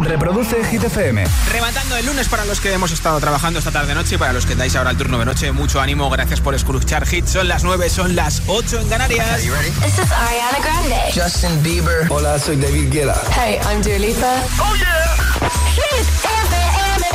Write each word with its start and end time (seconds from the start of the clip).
Reproduce 0.00 0.64
Hit 0.64 0.82
FM. 0.84 1.24
Rematando 1.50 1.96
el 1.96 2.06
lunes 2.06 2.28
para 2.28 2.44
los 2.44 2.60
que 2.60 2.72
hemos 2.72 2.92
estado 2.92 3.18
trabajando 3.20 3.58
esta 3.58 3.70
tarde-noche 3.70 4.14
y 4.14 4.18
para 4.18 4.32
los 4.32 4.46
que 4.46 4.54
dais 4.54 4.74
ahora 4.76 4.90
el 4.90 4.96
turno 4.96 5.18
de 5.18 5.24
noche. 5.24 5.50
Mucho 5.52 5.80
ánimo, 5.80 6.08
gracias 6.10 6.40
por 6.40 6.54
escuchar 6.54 7.06
Hit. 7.06 7.26
Son 7.26 7.48
las 7.48 7.64
9, 7.64 7.88
son 7.90 8.14
las 8.16 8.42
8 8.46 8.80
en 8.80 8.88
Canarias. 8.88 9.40
This 9.40 9.98
is 9.98 10.12
Ariana 10.12 10.58
Grande. 10.62 10.96
Justin 11.14 11.62
Bieber. 11.62 12.06
Hola, 12.10 12.38
soy 12.38 12.56
David 12.56 12.90
Guetta. 12.92 13.20
Hey, 13.34 13.58
I'm 13.70 13.82
Dua 13.82 13.98
Lipa. 13.98 14.34
¡Oh, 14.58 14.74
yeah! 14.76 15.14
Hit 15.74 16.06
FM. 16.24 17.06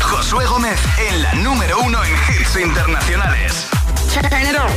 Josué 0.00 0.44
Gómez 0.46 0.78
en 1.10 1.22
la 1.22 1.32
número 1.34 1.78
uno 1.80 2.02
en 2.04 2.12
hits 2.12 2.56
internacionales. 2.56 3.66
Turn 4.12 4.42
it 4.42 4.56
on. 4.56 4.72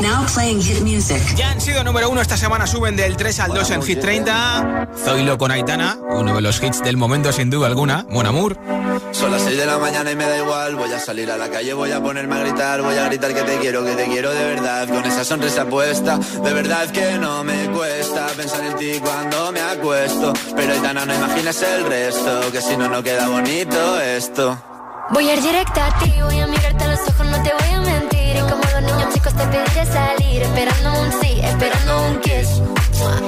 Now 0.00 0.24
playing 0.32 0.62
hit 0.62 0.80
music. 0.80 1.20
Ya 1.36 1.50
han 1.50 1.60
sido 1.60 1.84
número 1.84 2.08
uno 2.08 2.22
esta 2.22 2.36
semana, 2.36 2.66
suben 2.66 2.96
del 2.96 3.16
3 3.16 3.40
al 3.40 3.52
2 3.52 3.70
en 3.70 3.82
Hit 3.82 4.00
30. 4.00 4.88
Zoilo 4.96 5.36
con 5.36 5.50
Aitana, 5.50 5.98
uno 6.10 6.34
de 6.34 6.40
los 6.40 6.62
hits 6.62 6.82
del 6.82 6.96
momento 6.96 7.32
sin 7.32 7.50
duda 7.50 7.66
alguna. 7.66 8.06
Mon 8.08 8.24
Amour. 8.24 8.56
Son 9.12 9.30
las 9.30 9.42
6 9.42 9.58
de 9.58 9.66
la 9.66 9.78
mañana 9.78 10.10
y 10.10 10.16
me 10.16 10.24
da 10.24 10.38
igual. 10.38 10.76
Voy 10.76 10.90
a 10.92 10.98
salir 10.98 11.30
a 11.30 11.36
la 11.36 11.50
calle, 11.50 11.74
voy 11.74 11.92
a 11.92 12.00
ponerme 12.00 12.34
a 12.34 12.38
gritar. 12.38 12.80
Voy 12.80 12.96
a 12.96 13.04
gritar 13.06 13.34
que 13.34 13.42
te 13.42 13.58
quiero, 13.58 13.84
que 13.84 13.92
te 13.92 14.04
quiero 14.06 14.32
de 14.32 14.44
verdad. 14.44 14.88
Con 14.88 15.04
esa 15.04 15.22
sonrisa 15.22 15.66
puesta, 15.66 16.16
de 16.16 16.52
verdad 16.52 16.88
que 16.90 17.18
no 17.18 17.44
me 17.44 17.66
cuesta 17.70 18.26
pensar 18.36 18.64
en 18.64 18.76
ti 18.76 19.00
cuando 19.00 19.52
me 19.52 19.60
acuesto. 19.60 20.32
Pero 20.56 20.72
Aitana, 20.72 21.04
no 21.04 21.14
imaginas 21.14 21.62
el 21.62 21.84
resto, 21.84 22.50
que 22.50 22.62
si 22.62 22.76
no, 22.76 22.88
no 22.88 23.02
queda 23.02 23.28
bonito 23.28 24.00
esto. 24.00 24.58
Voy 25.10 25.28
a 25.28 25.34
ir 25.34 25.42
directa 25.42 25.88
a 25.88 25.98
ti, 25.98 26.14
voy 26.22 26.40
a 26.40 26.46
mirarte 26.46 26.84
a 26.84 26.88
los 26.88 27.00
ojos, 27.00 27.26
no 27.26 27.42
te 27.42 27.52
voy 27.52 27.74
a 27.74 27.80
mentir. 27.80 28.09
Chicos 29.12 29.34
te 29.34 29.44
pediré 29.46 29.86
salir, 29.86 30.42
esperando 30.42 31.00
un 31.00 31.12
sí, 31.20 31.40
esperando 31.42 32.02
un 32.08 32.20
kiss. 32.20 32.62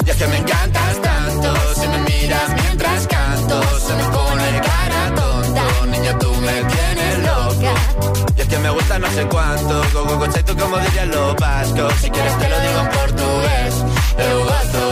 Y 0.06 0.10
es 0.10 0.16
que 0.16 0.26
me 0.26 0.36
encantas 0.38 1.00
tanto, 1.00 1.54
si 1.74 1.88
me 1.88 1.98
miras 1.98 2.48
mientras 2.62 3.06
canto, 3.06 3.62
se 3.78 3.94
me 3.94 4.04
pone 4.04 4.60
cara 4.60 5.14
tonta. 5.14 5.64
Niña, 5.86 6.18
tú 6.18 6.32
me 6.34 6.56
tienes 6.72 7.18
loca. 7.18 7.74
Y 8.36 8.40
es 8.40 8.48
que 8.48 8.58
me 8.58 8.70
gusta 8.70 8.98
no 8.98 9.10
sé 9.10 9.26
cuánto, 9.26 9.82
go 9.92 10.04
go 10.04 10.18
go 10.18 10.26
como 10.58 10.78
dirían 10.78 11.10
los 11.10 11.36
vascos. 11.36 11.92
Si 12.00 12.10
quieres 12.10 12.38
te 12.38 12.48
lo 12.48 12.60
digo 12.60 12.80
en 12.80 12.88
portugués, 12.88 13.74
eu 14.18 14.44
gosto 14.44 14.91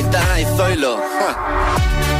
Aitana 0.00 0.40
y 0.40 0.44
Zoilo. 0.56 0.96
ja. 0.96 2.19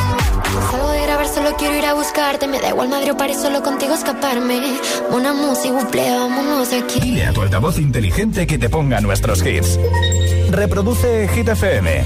Salgo 0.51 0.91
de 0.91 1.01
grabar, 1.03 1.27
solo 1.27 1.55
quiero 1.57 1.75
ir 1.77 1.85
a 1.85 1.93
buscarte. 1.93 2.47
Me 2.47 2.59
da 2.59 2.69
igual 2.69 2.89
Madrid 2.89 3.11
o 3.11 3.17
París, 3.17 3.37
solo 3.41 3.61
contigo 3.63 3.93
escaparme. 3.93 4.59
Una 5.11 5.33
música, 5.33 5.73
buple, 5.73 6.09
vámonos 6.09 6.69
de 6.69 6.77
aquí. 6.77 6.99
Dile 6.99 7.25
a 7.27 7.33
tu 7.33 7.41
altavoz 7.41 7.77
inteligente 7.79 8.45
que 8.45 8.57
te 8.57 8.69
ponga 8.69 8.99
nuestros 9.01 9.45
hits. 9.45 9.79
Reproduce 10.49 11.27
Hit 11.29 11.47
FM. 11.47 12.03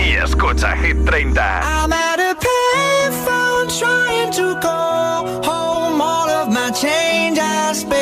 Y 0.00 0.12
escucha 0.24 0.74
Hit 0.76 1.04
30. 1.04 1.40
I'm 1.40 1.92
at 1.92 2.18
a 2.18 2.34
payphone 2.40 3.68
trying 3.78 4.30
to 4.32 4.58
call 4.60 5.26
home 5.44 6.00
all 6.00 6.28
of 6.30 6.48
my 6.48 6.70
change 6.72 7.38
I 7.38 7.72
spent 7.74 8.01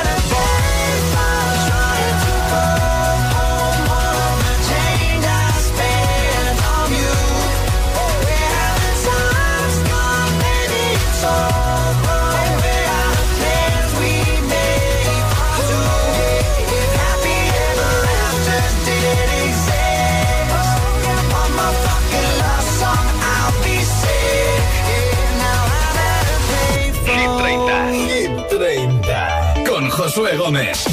Josué 30.13 30.35
Gómez. 30.35 30.85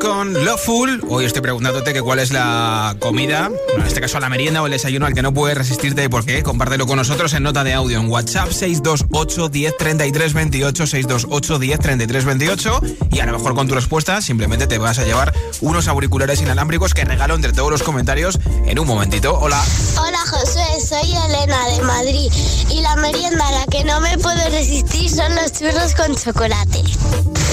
Con 0.00 0.32
Loveful. 0.44 1.04
Hoy 1.08 1.26
estoy 1.26 1.42
preguntándote 1.42 1.92
que 1.92 2.00
cuál 2.00 2.18
es 2.18 2.32
la 2.32 2.96
comida, 2.98 3.50
en 3.76 3.82
este 3.82 4.00
caso 4.00 4.18
la 4.18 4.28
merienda 4.28 4.62
o 4.62 4.66
el 4.66 4.72
desayuno 4.72 5.06
al 5.06 5.14
que 5.14 5.22
no 5.22 5.34
puedes 5.34 5.56
resistirte 5.56 6.04
y 6.04 6.08
por 6.08 6.24
qué. 6.24 6.42
Compártelo 6.42 6.86
con 6.86 6.96
nosotros 6.96 7.32
en 7.34 7.42
nota 7.42 7.64
de 7.64 7.74
audio 7.74 8.00
en 8.00 8.08
WhatsApp 8.08 8.50
628 8.50 9.48
10 9.48 9.76
33 9.76 10.32
28 10.32 10.86
628 10.86 11.58
10 11.58 11.78
33 11.78 12.24
28 12.24 12.80
y 13.12 13.20
a 13.20 13.26
lo 13.26 13.32
mejor 13.32 13.54
con 13.54 13.68
tu 13.68 13.74
respuesta 13.74 14.22
simplemente 14.22 14.66
te 14.66 14.78
vas 14.78 14.98
a 14.98 15.04
llevar 15.04 15.34
unos 15.60 15.86
auriculares 15.86 16.40
inalámbricos 16.40 16.94
que 16.94 17.04
regalo 17.04 17.34
entre 17.34 17.52
todos 17.52 17.70
los 17.70 17.82
comentarios 17.82 18.38
en 18.66 18.78
un 18.78 18.86
momentito. 18.86 19.38
Hola. 19.38 19.62
Hola 19.98 20.18
Josué, 20.26 20.80
soy 20.86 21.10
Elena 21.26 21.68
de 21.68 21.82
Madrid 21.82 22.32
y 22.70 22.80
la 22.80 22.96
merienda 22.96 23.46
a 23.46 23.52
la 23.52 23.66
que 23.66 23.84
no 23.84 24.00
me 24.00 24.16
puedo 24.18 24.48
resistir 24.50 25.10
son 25.10 25.34
los 25.34 25.52
churros 25.52 25.94
con 25.94 26.16
chocolate. 26.16 26.82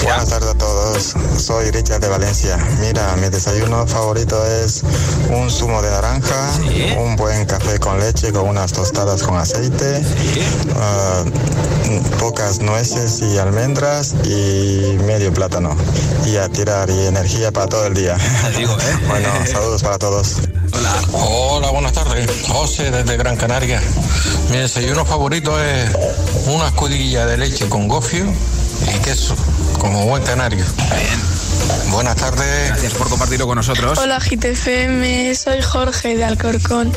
Buenas 0.08 0.30
tardes 0.30 0.48
a 0.48 0.54
todos, 0.54 1.14
soy 1.36 1.70
Richard 1.70 2.00
de 2.00 2.08
Valencia. 2.08 2.56
Mira, 2.80 3.14
mi 3.16 3.28
desayuno 3.28 3.86
favorito 3.86 4.42
es 4.46 4.82
un 5.28 5.50
zumo 5.50 5.82
de 5.82 5.90
naranja, 5.90 6.50
un 6.96 7.14
buen 7.14 7.44
café 7.44 7.78
con 7.78 8.00
leche 8.00 8.32
con 8.32 8.48
unas 8.48 8.72
tostadas 8.72 9.22
con 9.22 9.36
aceite, 9.36 10.02
ah, 10.76 11.24
pocas 12.18 12.60
nueces 12.60 13.20
y 13.20 13.36
almendras 13.36 14.14
y 14.24 14.96
medio 15.04 15.30
plátano. 15.30 15.76
Y 16.24 16.36
a 16.36 16.48
tirar 16.48 16.88
y 16.88 17.06
energía 17.06 17.52
para 17.52 17.66
todo 17.66 17.86
el 17.86 17.92
día. 17.92 18.16
bueno, 19.08 19.28
saludos 19.44 19.82
para 19.82 19.98
todos. 19.98 20.36
Hola, 21.12 21.70
buenas 21.70 21.92
tardes. 21.92 22.30
José 22.48 22.90
desde 22.90 23.14
Gran 23.18 23.36
Canaria. 23.36 23.82
Mi 24.50 24.56
desayuno 24.56 25.04
favorito 25.04 25.62
es 25.62 25.90
una 26.46 26.68
escudilla 26.68 27.26
de 27.26 27.36
leche 27.36 27.68
con 27.68 27.88
gofio 27.88 28.24
y 28.86 28.98
queso, 29.00 29.34
como 29.78 30.04
buen 30.06 30.22
canario. 30.22 30.64
Buenas 31.90 32.16
tardes. 32.16 32.68
Gracias 32.68 32.94
por 32.94 33.08
compartirlo 33.08 33.46
con 33.46 33.56
nosotros. 33.56 33.98
Hola 33.98 34.18
GTFM, 34.18 35.34
soy 35.34 35.62
Jorge 35.62 36.16
de 36.16 36.24
Alcorcón. 36.24 36.92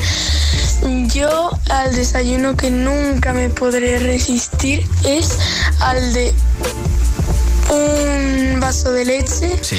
Yo 1.14 1.52
al 1.70 1.96
desayuno 1.96 2.56
que 2.58 2.72
nunca 2.72 3.34
me 3.34 3.50
podré 3.50 4.00
resistir 4.00 4.86
es 5.06 5.38
al 5.80 6.14
de 6.14 6.34
un 7.70 8.60
vaso 8.60 8.92
de 8.92 9.06
leche 9.06 9.58
Sí. 9.62 9.78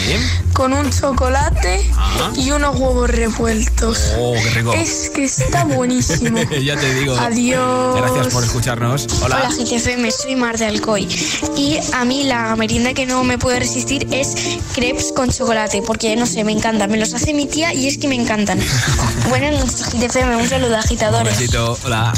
Con 0.62 0.74
un 0.74 0.88
chocolate 0.92 1.90
y 2.36 2.52
unos 2.52 2.78
huevos 2.78 3.10
revueltos. 3.10 4.12
Oh, 4.16 4.32
qué 4.34 4.50
rico. 4.50 4.72
Es 4.74 5.10
que 5.12 5.24
está 5.24 5.64
buenísimo. 5.64 6.38
ya 6.62 6.76
te 6.76 6.94
digo. 6.94 7.16
Adiós. 7.18 7.96
Gracias 7.96 8.28
por 8.28 8.44
escucharnos. 8.44 9.08
Hola. 9.24 9.38
Hola 9.38 9.48
GTFM, 9.48 10.08
soy 10.12 10.36
Mar 10.36 10.56
de 10.58 10.66
Alcoy 10.66 11.08
y 11.56 11.78
a 11.92 12.04
mí 12.04 12.22
la 12.22 12.54
merienda 12.54 12.94
que 12.94 13.06
no 13.06 13.24
me 13.24 13.38
puede 13.38 13.58
resistir 13.58 14.06
es 14.12 14.36
crepes 14.72 15.10
con 15.10 15.32
chocolate 15.32 15.82
porque 15.84 16.14
no 16.14 16.26
sé, 16.26 16.44
me 16.44 16.52
encantan, 16.52 16.88
me 16.92 16.96
los 16.96 17.12
hace 17.12 17.34
mi 17.34 17.46
tía 17.46 17.74
y 17.74 17.88
es 17.88 17.98
que 17.98 18.06
me 18.06 18.14
encantan. 18.14 18.60
Buenas 19.30 19.58
noches 19.58 19.88
GTFM, 19.92 20.36
un 20.36 20.48
saludo 20.48 20.74
Un 20.74 20.74
agitadores. 20.76 21.40
besito. 21.40 21.76
Hola. 21.84 22.12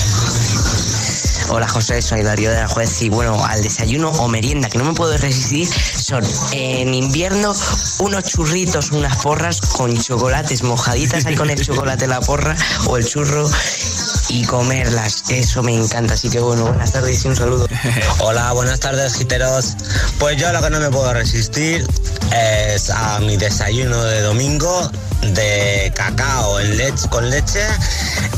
Hola 1.56 1.68
José, 1.68 2.02
soy 2.02 2.24
Darío 2.24 2.50
de 2.50 2.56
la 2.56 2.66
Juez 2.66 3.00
y 3.02 3.10
bueno, 3.10 3.44
al 3.44 3.62
desayuno 3.62 4.10
o 4.10 4.26
merienda 4.26 4.68
que 4.68 4.76
no 4.76 4.84
me 4.84 4.92
puedo 4.92 5.16
resistir 5.16 5.68
son 5.68 6.24
en 6.50 6.92
invierno 6.92 7.52
unos 8.00 8.24
churritos, 8.24 8.90
unas 8.90 9.18
porras 9.18 9.60
con 9.60 9.96
chocolates 9.96 10.64
mojaditas 10.64 11.24
ahí 11.26 11.36
con 11.36 11.50
el 11.50 11.64
chocolate 11.64 12.08
la 12.08 12.20
porra 12.20 12.56
o 12.88 12.96
el 12.96 13.06
churro 13.06 13.48
y 14.34 14.44
comerlas, 14.44 15.24
eso 15.30 15.62
me 15.62 15.72
encanta, 15.76 16.14
así 16.14 16.28
que 16.28 16.40
bueno, 16.40 16.64
buenas 16.64 16.90
tardes 16.90 17.24
y 17.24 17.28
un 17.28 17.36
saludo. 17.36 17.68
Hola, 18.18 18.50
buenas 18.52 18.80
tardes, 18.80 19.14
giteros. 19.14 19.76
Pues 20.18 20.36
yo 20.36 20.52
lo 20.52 20.60
que 20.60 20.70
no 20.70 20.80
me 20.80 20.90
puedo 20.90 21.12
resistir 21.14 21.86
es 22.32 22.90
a 22.90 23.20
mi 23.20 23.36
desayuno 23.36 24.02
de 24.02 24.22
domingo 24.22 24.90
de 25.32 25.92
cacao 25.94 26.58
en 26.60 26.76
leche, 26.76 27.08
con 27.08 27.30
leche 27.30 27.60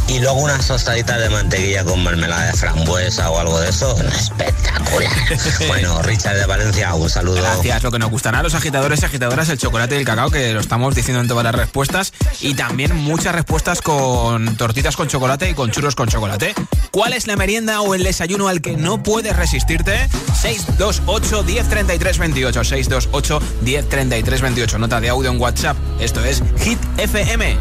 y 0.08 0.20
luego 0.20 0.40
unas 0.40 0.66
tostaditas 0.66 1.18
de 1.18 1.30
mantequilla 1.30 1.84
con 1.84 2.02
mermelada 2.04 2.46
de 2.46 2.52
frambuesa 2.52 3.30
o 3.30 3.38
algo 3.38 3.58
de 3.58 3.70
eso. 3.70 3.96
Espectacular. 4.02 5.12
Bueno, 5.66 6.00
Richard 6.02 6.36
de 6.36 6.46
Valencia, 6.46 6.94
un 6.94 7.10
saludo. 7.10 7.36
Gracias. 7.36 7.82
Lo 7.82 7.90
que 7.90 7.98
nos 7.98 8.10
gustará 8.10 8.38
a 8.38 8.42
los 8.42 8.54
agitadores 8.54 9.02
y 9.02 9.04
agitadoras, 9.04 9.48
el 9.48 9.58
chocolate 9.58 9.96
y 9.96 9.98
el 9.98 10.04
cacao, 10.04 10.30
que 10.30 10.52
lo 10.52 10.60
estamos 10.60 10.94
diciendo 10.94 11.20
en 11.20 11.28
todas 11.28 11.44
las 11.44 11.54
respuestas. 11.54 12.12
Y 12.40 12.54
también 12.54 12.94
muchas 12.94 13.34
respuestas 13.34 13.82
con 13.82 14.56
tortitas 14.56 14.96
con 14.96 15.08
chocolate 15.08 15.50
y 15.50 15.54
con 15.54 15.70
churros 15.70 15.85
con 15.94 16.08
chocolate. 16.08 16.54
¿Cuál 16.90 17.12
es 17.12 17.26
la 17.26 17.36
merienda 17.36 17.80
o 17.80 17.94
el 17.94 18.02
desayuno 18.02 18.48
al 18.48 18.60
que 18.60 18.76
no 18.76 19.02
puedes 19.02 19.36
resistirte? 19.36 20.08
628 20.34 21.42
1033 21.44 22.18
28. 22.18 22.64
628 22.64 23.40
1033 23.62 24.40
28. 24.40 24.78
Nota 24.78 25.00
de 25.00 25.08
audio 25.08 25.30
en 25.30 25.40
WhatsApp. 25.40 25.76
Esto 26.00 26.24
es 26.24 26.42
Hit 26.60 26.78
FM. 26.98 27.56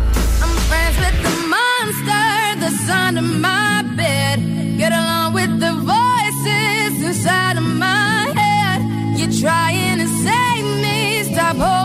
I'm 11.55 11.84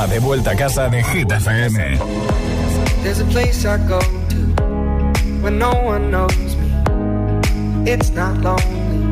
programa 0.00 0.06
de 0.06 0.18
vuelta 0.20 0.50
a 0.52 0.56
casa 0.56 0.88
de 0.88 1.02
Hit 1.02 1.30
FM. 1.30 1.98
There's 3.02 3.20
a 3.20 3.24
place 3.26 3.64
I 3.66 3.76
go 3.88 4.00
to 4.00 4.36
when 5.42 5.58
no 5.58 5.72
one 5.72 6.10
knows 6.10 6.56
me. 6.56 6.70
It's 7.86 8.10
not 8.10 8.38
lonely, 8.38 9.10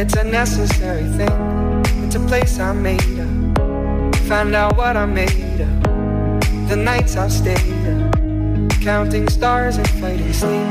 it's 0.00 0.14
a 0.14 0.24
necessary 0.24 1.08
thing. 1.16 1.84
It's 2.04 2.14
a 2.14 2.20
place 2.20 2.58
I 2.58 2.72
made 2.72 3.20
up. 3.20 4.16
Find 4.28 4.54
out 4.54 4.76
what 4.76 4.96
I 4.96 5.06
made 5.06 5.60
up. 5.60 6.68
The 6.68 6.76
nights 6.76 7.16
I've 7.16 7.32
stayed 7.32 7.86
up, 7.88 8.80
counting 8.80 9.28
stars 9.28 9.76
and 9.76 9.88
fighting 10.00 10.32
sleep. 10.32 10.66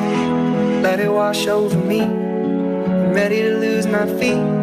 Let 0.82 1.00
it 1.00 1.12
wash 1.12 1.48
over 1.48 1.78
me. 1.78 2.02
I'm 2.02 3.14
ready 3.14 3.42
to 3.42 3.58
lose 3.58 3.86
my 3.86 4.06
feet 4.20 4.63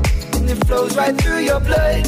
it 0.51 0.67
flows 0.67 0.95
right 0.97 1.15
through 1.17 1.39
your 1.39 1.59
blood. 1.59 2.05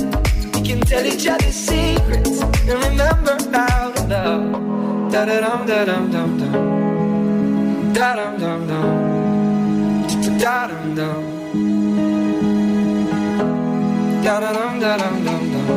We 0.53 0.61
can 0.67 0.81
tell 0.81 1.05
each 1.05 1.27
other 1.27 1.51
secrets 1.51 2.41
and 2.41 2.77
remember 2.89 3.37
to 3.37 4.03
love. 4.11 5.11
Da 5.11 5.25
da 5.25 5.39
dum 5.43 5.65
da 5.65 5.85
dum 5.85 6.11
dum 6.11 6.37
dum. 6.39 7.93
Da 7.93 8.09
dum 8.17 8.33
dum 8.41 8.67
dum. 8.67 8.87
Da 10.39 10.67
dum 10.67 10.95
dum. 10.97 11.23
Da 14.25 14.35
dum 14.55 14.79
da 14.83 14.97
dum 15.01 15.15
dum 15.25 15.43
dum. 15.53 15.67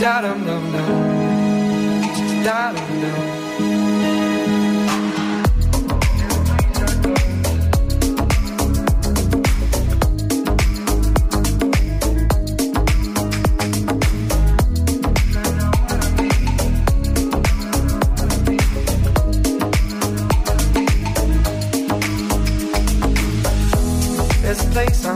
Da 0.00 0.14
dum 0.24 0.38
dum 0.48 0.64
dum. 0.72 2.44
Da 2.44 2.72
dum 2.72 2.92
dum. 3.02 3.33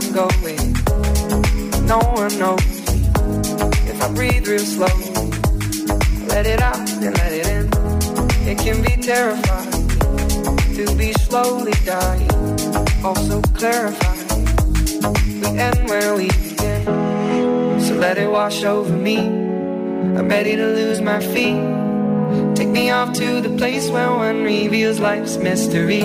I'm 0.09 0.15
going. 0.15 0.73
No 1.85 1.99
one 1.99 2.39
knows. 2.39 2.65
If 3.87 4.01
I 4.01 4.11
breathe 4.11 4.47
real 4.47 4.59
slow, 4.59 4.87
let 6.27 6.47
it 6.47 6.61
out 6.61 6.79
and 6.79 7.15
let 7.15 7.31
it 7.31 7.45
in. 7.47 7.67
It 8.47 8.57
can 8.57 8.81
be 8.81 8.99
terrifying 9.01 9.87
to 10.75 10.95
be 10.95 11.13
slowly 11.13 11.73
dying. 11.85 12.27
Also 13.03 13.41
clarifying. 13.53 14.45
We 15.41 15.59
end 15.59 15.87
where 15.87 16.15
we 16.15 16.27
begin. 16.27 16.85
So 17.79 17.93
let 17.93 18.17
it 18.17 18.31
wash 18.31 18.63
over 18.63 18.91
me. 18.91 19.17
I'm 19.19 20.27
ready 20.27 20.55
to 20.55 20.65
lose 20.65 21.01
my 21.01 21.19
feet. 21.19 22.55
Take 22.55 22.69
me 22.69 22.89
off 22.89 23.13
to 23.13 23.41
the 23.41 23.55
place 23.57 23.89
where 23.89 24.09
one 24.09 24.43
reveals 24.43 24.99
life's 24.99 25.37
mystery. 25.37 26.01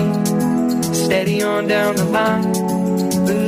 Steady 0.93 1.41
on 1.41 1.67
down 1.67 1.95
the 1.95 2.05
line, 2.05 2.64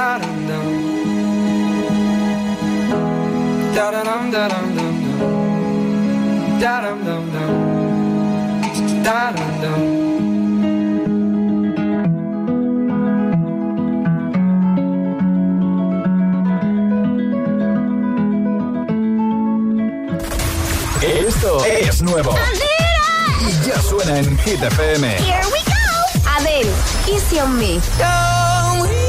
Da. 0.00 0.34
Esto 21.02 21.62
es 21.66 22.02
nuevo. 22.02 22.34
ya 23.66 23.80
suena 23.82 24.18
en 24.18 24.38
Hit 24.38 24.60
FM. 24.62 25.04
Here 25.18 25.40
we 25.52 25.60
go. 25.64 26.30
Adele, 26.36 26.70
Easy 27.08 27.40
on 27.40 27.56
Me. 27.58 27.80
Don't 27.98 29.04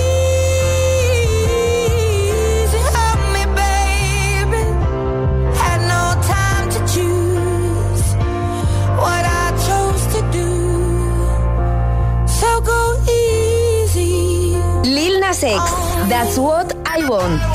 Lil 14.86 15.20
Nas 15.20 15.44
X, 15.44 15.60
That's 16.10 16.38
What 16.38 16.76
I 16.86 17.10
Want. 17.10 17.55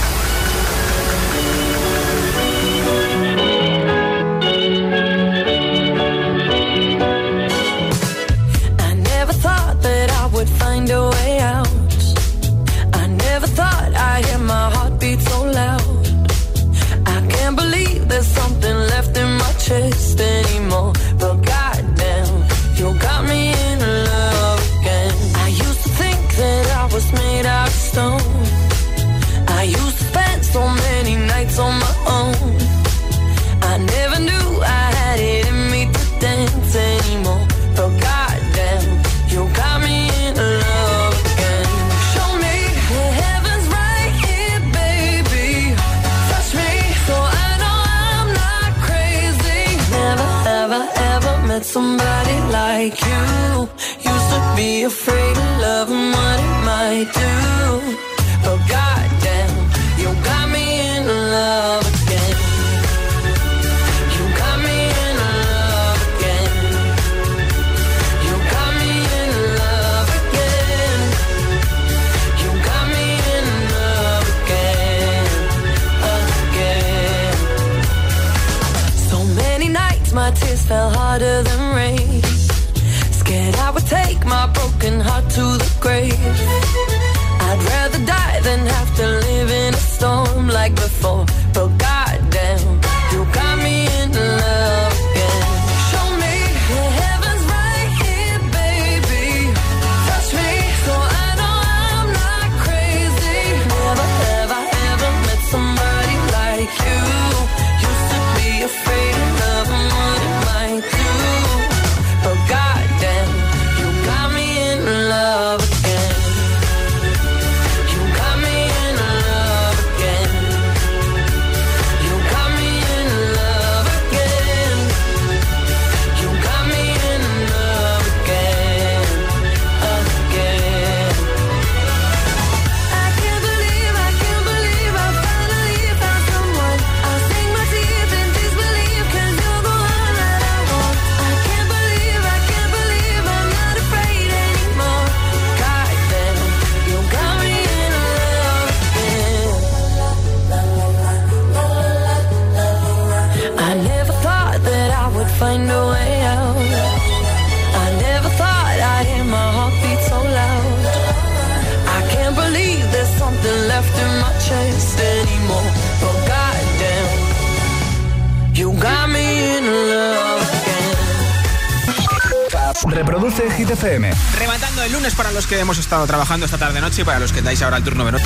Reproduce 173.21 173.51
Hit 173.51 173.69
FM. 173.69 174.09
Rematando 174.39 174.81
el 174.81 174.91
lunes 174.93 175.13
para 175.13 175.31
los 175.31 175.45
que 175.45 175.59
hemos 175.59 175.77
estado 175.77 176.07
trabajando 176.07 176.47
esta 176.47 176.57
tarde-noche 176.57 177.03
y 177.03 177.05
para 177.05 177.19
los 177.19 177.31
que 177.31 177.43
dais 177.43 177.61
ahora 177.61 177.77
el 177.77 177.83
turno 177.83 178.03
de. 178.03 178.19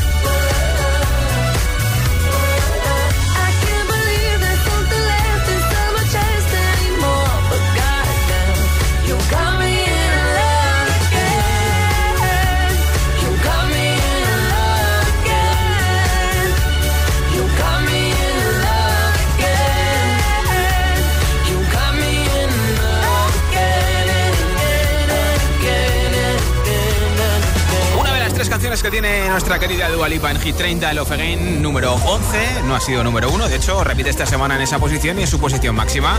Que 28.55 28.89
tiene 28.89 29.27
nuestra 29.27 29.59
querida 29.59 29.89
Dua 29.89 30.07
Lipa 30.07 30.31
en 30.31 30.39
Hit 30.39 30.55
30, 30.55 30.91
el 30.91 30.99
Off 30.99 31.11
Again, 31.11 31.61
número 31.61 31.93
11. 31.93 32.63
No 32.65 32.73
ha 32.73 32.79
sido 32.79 33.03
número 33.03 33.29
1, 33.29 33.49
de 33.49 33.57
hecho, 33.57 33.83
repite 33.83 34.09
esta 34.09 34.25
semana 34.25 34.55
en 34.55 34.61
esa 34.61 34.79
posición 34.79 35.19
y 35.19 35.23
en 35.23 35.27
su 35.27 35.39
posición 35.41 35.75
máxima. 35.75 36.17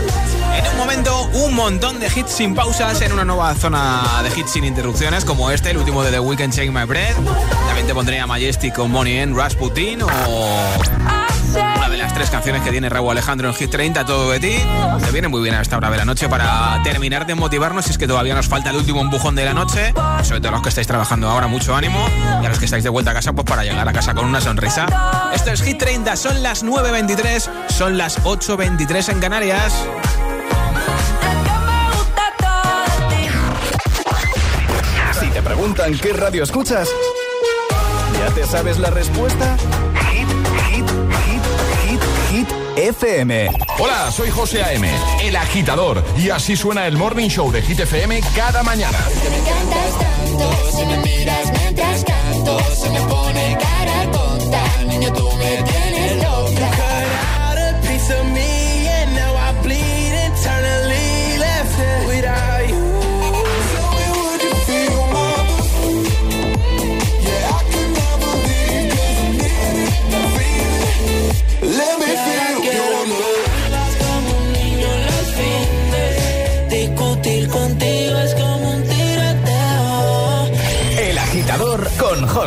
En 0.55 0.71
un 0.71 0.77
momento, 0.77 1.29
un 1.33 1.55
montón 1.55 1.99
de 1.99 2.07
hits 2.07 2.31
sin 2.31 2.53
pausas 2.53 3.01
en 3.01 3.11
una 3.11 3.25
nueva 3.25 3.55
zona 3.55 4.21
de 4.21 4.39
hits 4.39 4.51
sin 4.51 4.65
interrupciones, 4.65 5.25
como 5.25 5.49
este, 5.49 5.71
el 5.71 5.77
último 5.77 6.03
de 6.03 6.11
The 6.11 6.19
Weeknd, 6.19 6.53
Shake 6.53 6.71
My 6.71 6.85
Breath. 6.85 7.15
También 7.65 7.87
te 7.87 7.95
pondría 7.95 8.27
Majestic 8.27 8.75
con 8.75 8.91
Money 8.91 9.17
en 9.17 9.35
Rasputin 9.35 10.03
o 10.03 10.07
una 11.59 11.89
de 11.89 11.97
las 11.97 12.13
tres 12.13 12.29
canciones 12.29 12.61
que 12.61 12.71
tiene 12.71 12.89
Raúl 12.89 13.11
Alejandro 13.11 13.49
en 13.49 13.55
Hit 13.55 13.69
30, 13.69 14.05
Todo 14.05 14.31
de 14.31 14.39
ti. 14.39 14.55
Te 15.03 15.11
viene 15.11 15.27
muy 15.27 15.41
bien 15.41 15.55
a 15.55 15.61
esta 15.61 15.77
hora 15.77 15.89
de 15.89 15.97
la 15.97 16.05
noche 16.05 16.29
para 16.29 16.79
terminar 16.83 17.25
de 17.25 17.35
motivarnos. 17.35 17.85
Si 17.85 17.91
es 17.91 17.97
que 17.97 18.07
todavía 18.07 18.35
nos 18.35 18.47
falta 18.47 18.69
el 18.69 18.77
último 18.77 19.01
empujón 19.01 19.35
de 19.35 19.45
la 19.45 19.53
noche. 19.53 19.93
Sobre 20.23 20.41
todo 20.41 20.51
los 20.51 20.61
que 20.61 20.69
estáis 20.69 20.87
trabajando 20.87 21.29
ahora, 21.29 21.47
mucho 21.47 21.75
ánimo. 21.75 22.07
Y 22.41 22.45
a 22.45 22.49
los 22.49 22.59
que 22.59 22.65
estáis 22.65 22.83
de 22.83 22.89
vuelta 22.89 23.11
a 23.11 23.13
casa, 23.13 23.33
pues 23.33 23.45
para 23.45 23.63
llegar 23.63 23.87
a 23.87 23.93
casa 23.93 24.13
con 24.13 24.25
una 24.25 24.41
sonrisa. 24.41 24.85
Esto 25.33 25.51
es 25.51 25.61
Hit 25.61 25.77
30, 25.77 26.15
son 26.15 26.43
las 26.43 26.63
9.23, 26.63 27.49
son 27.69 27.97
las 27.97 28.23
8.23 28.23 29.09
en 29.09 29.19
Canarias. 29.19 29.73
Si 35.19 35.29
te 35.29 35.41
preguntan 35.41 35.97
qué 35.97 36.13
radio 36.13 36.43
escuchas, 36.43 36.89
¿ya 38.19 38.33
te 38.33 38.45
sabes 38.45 38.77
la 38.79 38.89
respuesta? 38.89 39.57
FM. 42.77 43.49
Hola, 43.79 44.11
soy 44.11 44.29
José 44.29 44.61
A.M., 44.61 44.87
el 45.23 45.35
agitador, 45.35 46.03
y 46.15 46.29
así 46.29 46.55
suena 46.55 46.85
el 46.85 46.95
Morning 46.95 47.27
Show 47.27 47.51
de 47.51 47.63
Hit 47.63 47.79
FM 47.79 48.21
cada 48.35 48.61
mañana. 48.61 48.99
me 49.29 49.37
encantas 49.37 49.99
tanto, 49.99 50.71
si 50.71 50.85
me 50.85 50.97
miras 50.99 51.51
mientras 51.59 52.03
canto, 52.03 52.59
se 52.75 52.89
me 52.91 53.01
pone 53.01 53.57
cara 53.59 54.11
tonta, 54.11 54.83
niño 54.83 55.11
tú 55.11 55.27
me 55.37 55.76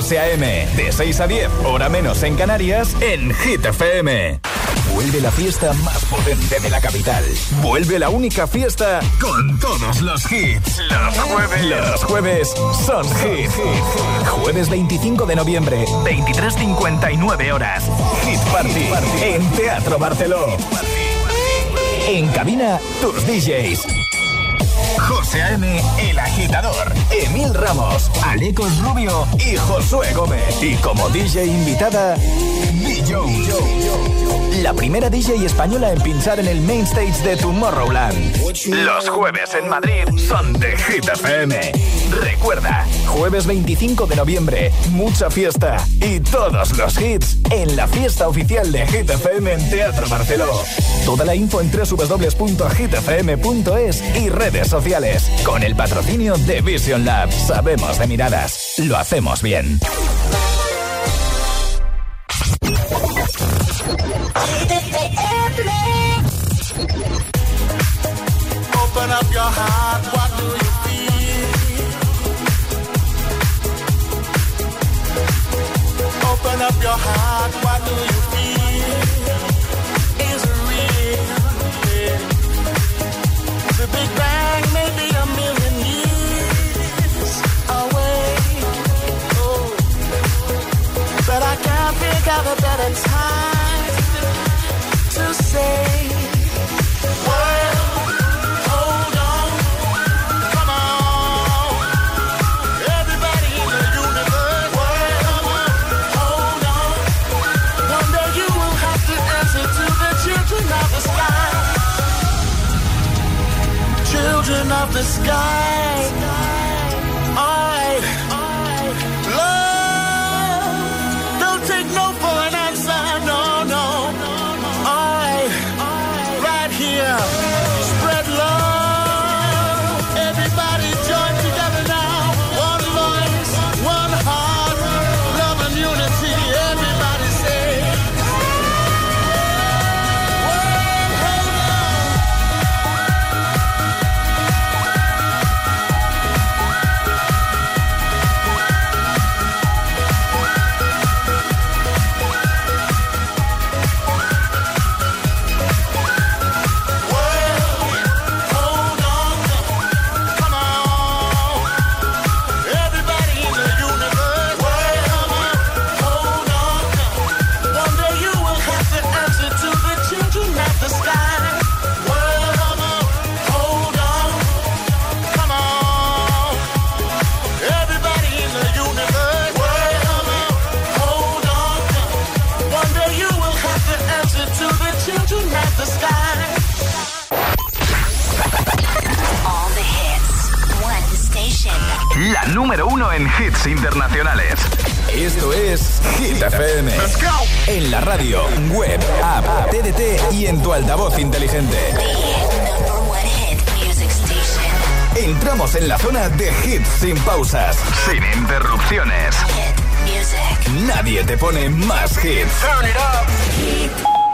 José 0.00 0.18
A.M. 0.18 0.66
De 0.76 0.92
6 0.92 1.20
a 1.20 1.26
10, 1.26 1.50
hora 1.66 1.90
menos 1.90 2.22
en 2.22 2.34
Canarias, 2.34 2.96
en 3.02 3.34
Hit 3.34 3.66
FM. 3.66 4.40
Vuelve 4.94 5.20
la 5.20 5.30
fiesta 5.30 5.74
más 5.74 6.02
potente 6.06 6.58
de 6.58 6.70
la 6.70 6.80
capital. 6.80 7.22
Vuelve 7.60 7.98
la 7.98 8.08
única 8.08 8.46
fiesta 8.46 9.00
con 9.20 9.60
todos 9.60 10.00
los 10.00 10.32
hits. 10.32 10.78
Los 10.88 11.18
jueves. 11.18 11.64
Los 11.66 12.04
jueves 12.04 12.48
son 12.86 13.04
hit. 13.16 13.50
Jueves 14.26 14.70
25 14.70 15.26
de 15.26 15.36
noviembre, 15.36 15.84
23.59 15.84 17.52
horas. 17.52 17.84
Hit 18.24 18.40
Party. 18.50 18.88
En 19.22 19.50
Teatro 19.50 19.98
Barceló. 19.98 20.56
En 22.08 22.26
cabina, 22.28 22.80
tus 23.02 23.26
DJs. 23.26 23.99
José 25.11 25.42
A.M., 25.42 25.83
El 25.99 26.18
Agitador, 26.20 26.92
Emil 27.11 27.53
Ramos, 27.53 28.09
Alecos 28.25 28.79
Rubio 28.79 29.27
y 29.44 29.57
Josué 29.57 30.12
Gómez. 30.14 30.62
Y 30.62 30.77
como 30.77 31.09
DJ 31.09 31.46
invitada, 31.46 32.16
Billo. 32.75 33.25
La 34.62 34.73
primera 34.73 35.11
DJ 35.11 35.44
española 35.44 35.90
en 35.90 36.01
pinchar 36.01 36.38
en 36.38 36.46
el 36.46 36.61
main 36.61 36.83
stage 36.83 37.25
de 37.25 37.37
Tomorrowland. 37.37 38.37
Los 38.85 39.09
jueves 39.09 39.53
en 39.61 39.68
Madrid 39.68 40.05
son 40.16 40.53
de 40.53 40.77
Hit 40.77 41.09
FM. 41.09 41.73
Recuerda, 42.11 42.87
jueves 43.07 43.46
25 43.46 44.07
de 44.07 44.16
noviembre, 44.16 44.73
mucha 44.90 45.31
fiesta 45.31 45.77
y 46.01 46.20
todos 46.20 46.77
los 46.77 47.01
hits 47.01 47.38
en 47.51 47.77
la 47.77 47.87
fiesta 47.87 48.27
oficial 48.29 48.73
de 48.73 48.87
Hit 48.87 49.11
FM 49.11 49.53
en 49.53 49.70
Teatro 49.70 50.09
Barceló. 50.09 50.51
Toda 51.05 51.25
la 51.25 51.35
info 51.35 51.61
en 51.61 51.70
www.hitfm.es 51.70 52.42
y 54.16 54.29
redes 54.29 54.68
sociales. 54.68 55.31
Con 55.44 55.62
el 55.62 55.77
patrocinio 55.77 56.37
de 56.37 56.61
Vision 56.62 57.05
Lab. 57.05 57.31
Sabemos 57.31 57.99
de 57.99 58.07
miradas. 58.07 58.75
Lo 58.79 58.96
hacemos 58.96 59.42
bien. 59.42 59.79
Up 76.61 76.83
your 76.83 76.99
heart, 77.07 77.53
what 77.64 77.81
do 77.88 77.94
you 78.11 78.20
feel? 78.33 79.42
Is 80.31 80.42
it 80.51 80.59
real? 80.68 81.27
The 83.79 83.87
Big 83.96 84.11
Bang 84.20 84.64
may 84.77 84.88
be 85.01 85.09
a 85.23 85.27
million 85.40 85.75
years 85.92 87.33
away. 87.81 88.25
Oh. 89.40 89.64
But 91.27 91.42
I 91.42 91.55
can't 91.66 91.81
a 92.46 92.57
better 92.61 92.90
time 92.94 93.94
to 95.16 95.35
say, 95.35 95.89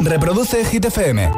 Reproduce 0.01 0.64
Hit. 0.64 1.31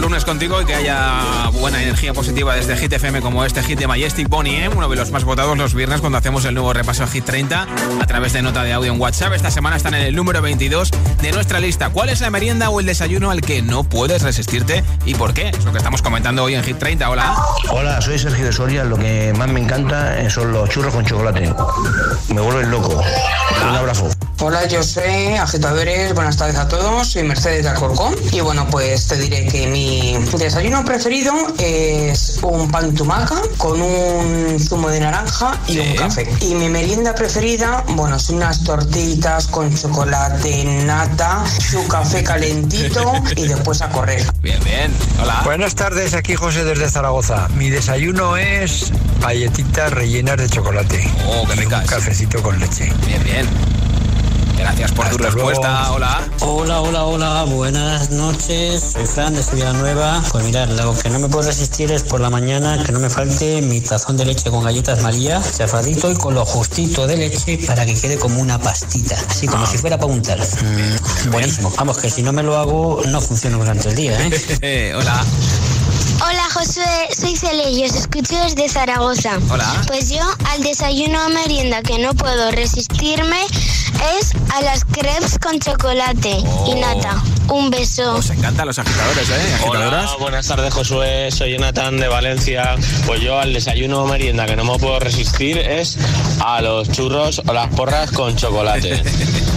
Lunes 0.00 0.24
contigo 0.24 0.60
y 0.60 0.64
que 0.64 0.74
haya 0.74 1.48
buena 1.52 1.82
energía 1.82 2.12
positiva 2.12 2.54
desde 2.54 2.76
Hit 2.76 2.92
FM 2.92 3.20
como 3.20 3.44
este 3.44 3.62
hit 3.62 3.78
de 3.78 3.86
Majestic 3.86 4.28
Bonnie 4.28 4.64
M, 4.64 4.74
uno 4.76 4.88
de 4.88 4.96
los 4.96 5.10
más 5.10 5.24
votados 5.24 5.56
los 5.56 5.74
viernes 5.74 6.00
cuando 6.00 6.18
hacemos 6.18 6.44
el 6.44 6.54
nuevo 6.54 6.72
repaso 6.72 7.04
a 7.04 7.06
Hit 7.06 7.24
30 7.24 7.66
a 8.00 8.06
través 8.06 8.32
de 8.32 8.42
nota 8.42 8.62
de 8.62 8.72
audio 8.72 8.92
en 8.92 9.00
WhatsApp. 9.00 9.32
Esta 9.32 9.50
semana 9.50 9.76
están 9.76 9.94
en 9.94 10.02
el 10.02 10.14
número 10.14 10.42
22 10.42 10.90
de 11.22 11.32
nuestra 11.32 11.60
lista. 11.60 11.90
¿Cuál 11.90 12.10
es 12.10 12.20
la 12.20 12.30
merienda 12.30 12.68
o 12.70 12.80
el 12.80 12.86
desayuno 12.86 13.30
al 13.30 13.40
que 13.40 13.62
no 13.62 13.84
puedes 13.84 14.22
resistirte 14.22 14.84
y 15.04 15.14
por 15.14 15.32
qué? 15.34 15.48
Es 15.48 15.64
lo 15.64 15.72
que 15.72 15.78
estamos 15.78 16.02
comentando 16.02 16.44
hoy 16.44 16.54
en 16.54 16.64
Hit 16.64 16.78
30. 16.78 17.08
Hola. 17.08 17.36
Hola, 17.70 18.00
soy 18.00 18.18
Sergio 18.18 18.44
de 18.44 18.52
Soria. 18.52 18.84
Lo 18.84 18.96
que 18.98 19.32
más 19.36 19.48
me 19.48 19.60
encanta 19.60 20.28
son 20.30 20.52
los 20.52 20.68
churros 20.68 20.94
con 20.94 21.04
chocolate. 21.04 21.52
Me 22.28 22.40
vuelven 22.40 22.70
loco. 22.70 23.02
Un 23.62 23.76
abrazo. 23.76 24.15
Hola, 24.38 24.66
yo 24.66 24.82
soy 24.82 25.34
Agitadores, 25.34 26.14
buenas 26.14 26.36
tardes 26.36 26.56
a 26.56 26.68
todos, 26.68 27.08
soy 27.08 27.22
Mercedes 27.22 27.62
de 27.62 27.70
Alcorcón 27.70 28.14
y 28.32 28.40
bueno, 28.40 28.66
pues 28.70 29.08
te 29.08 29.16
diré 29.16 29.46
que 29.46 29.66
mi 29.66 30.18
desayuno 30.36 30.84
preferido 30.84 31.32
es 31.58 32.38
un 32.42 32.70
pan 32.70 32.94
tumaca 32.94 33.40
con 33.56 33.80
un 33.80 34.60
zumo 34.60 34.90
de 34.90 35.00
naranja 35.00 35.58
y 35.66 35.78
un 35.78 35.96
café. 35.96 36.28
Y 36.42 36.54
mi 36.54 36.68
merienda 36.68 37.14
preferida, 37.14 37.82
bueno, 37.88 38.18
son 38.18 38.36
unas 38.36 38.62
tortitas 38.62 39.46
con 39.46 39.74
chocolate, 39.74 40.64
nata, 40.84 41.42
su 41.46 41.88
café 41.88 42.22
calentito 42.22 43.14
y 43.36 43.48
después 43.48 43.80
a 43.80 43.88
correr. 43.88 44.22
Bien, 44.42 44.62
bien, 44.64 44.92
hola. 45.20 45.40
Buenas 45.44 45.74
tardes, 45.74 46.12
aquí 46.12 46.34
José 46.34 46.62
desde 46.64 46.90
Zaragoza. 46.90 47.48
Mi 47.56 47.70
desayuno 47.70 48.36
es 48.36 48.92
galletitas 49.20 49.90
rellenas 49.92 50.36
de 50.36 50.48
chocolate. 50.50 51.10
Oh, 51.26 51.48
qué 51.48 51.62
y 51.62 51.64
un 51.64 51.86
cafecito 51.86 52.42
con 52.42 52.60
leche. 52.60 52.92
Bien, 53.06 53.24
bien. 53.24 53.75
Gracias 54.56 54.92
por 54.92 55.08
tu 55.10 55.18
respuesta. 55.18 55.80
luego. 55.80 55.94
Hola. 55.94 56.28
Hola, 56.40 56.80
hola, 56.80 57.04
hola, 57.04 57.44
buenas 57.44 58.10
noches. 58.10 58.92
Soy 58.92 59.06
Fran 59.06 59.34
de 59.34 59.72
Nueva. 59.74 60.22
Pues 60.32 60.44
mirad, 60.44 60.68
lo 60.70 60.96
que 60.96 61.10
no 61.10 61.18
me 61.18 61.28
puedo 61.28 61.46
resistir 61.46 61.92
es 61.92 62.02
por 62.02 62.20
la 62.20 62.30
mañana 62.30 62.82
que 62.84 62.92
no 62.92 62.98
me 62.98 63.10
falte 63.10 63.60
mi 63.62 63.80
tazón 63.80 64.16
de 64.16 64.24
leche 64.24 64.50
con 64.50 64.64
galletas 64.64 65.02
María, 65.02 65.42
chafadito 65.56 66.10
y 66.10 66.14
con 66.14 66.34
lo 66.34 66.44
justito 66.44 67.06
de 67.06 67.16
leche 67.16 67.58
para 67.66 67.84
que 67.84 67.94
quede 67.94 68.16
como 68.18 68.40
una 68.40 68.58
pastita, 68.58 69.16
así 69.28 69.46
como 69.46 69.66
si 69.66 69.78
fuera 69.78 69.98
para 69.98 70.12
untar. 70.12 70.38
Mm, 70.38 71.30
buenísimo. 71.30 71.72
Vamos, 71.76 71.98
que 71.98 72.10
si 72.10 72.22
no 72.22 72.32
me 72.32 72.42
lo 72.42 72.56
hago, 72.56 73.02
no 73.08 73.20
funciona 73.20 73.56
durante 73.56 73.90
el 73.90 73.94
día, 73.94 74.18
¿eh? 74.62 74.94
hola. 74.96 75.24
Hola 76.20 76.48
Josué, 76.52 77.08
soy 77.18 77.36
Celia 77.36 77.68
y 77.68 77.84
os 77.84 77.94
escucho 77.94 78.36
desde 78.36 78.68
Zaragoza. 78.68 79.38
Hola. 79.50 79.82
Pues 79.86 80.08
yo 80.08 80.22
al 80.50 80.62
desayuno 80.62 81.26
o 81.26 81.28
merienda 81.28 81.82
que 81.82 81.98
no 81.98 82.14
puedo 82.14 82.50
resistirme 82.52 83.38
es 84.18 84.32
a 84.54 84.62
las 84.62 84.84
crepes 84.84 85.38
con 85.38 85.60
chocolate 85.60 86.38
y 86.66 86.74
nata. 86.74 87.22
Un 87.48 87.70
beso. 87.70 88.14
Os 88.14 88.30
encantan 88.30 88.66
los 88.66 88.78
agitadores, 88.78 89.28
¿eh? 89.28 89.54
Agitadoras. 89.56 90.10
Hola, 90.10 90.16
buenas 90.18 90.46
tardes 90.46 90.72
Josué, 90.72 91.30
soy 91.30 91.52
Jonathan 91.52 91.98
de 91.98 92.08
Valencia. 92.08 92.76
Pues 93.04 93.20
yo 93.20 93.38
al 93.38 93.52
desayuno 93.52 94.02
o 94.02 94.06
merienda 94.06 94.46
que 94.46 94.56
no 94.56 94.64
me 94.64 94.78
puedo 94.78 94.98
resistir 94.98 95.58
es 95.58 95.98
a 96.40 96.62
los 96.62 96.90
churros 96.90 97.42
o 97.46 97.52
las 97.52 97.68
porras 97.74 98.10
con 98.10 98.36
chocolate. 98.36 99.02